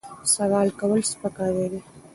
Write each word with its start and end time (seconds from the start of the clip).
سوال 0.33 0.67
کول 0.79 0.99
سپکاوی 1.11 1.67
دی. 1.71 1.79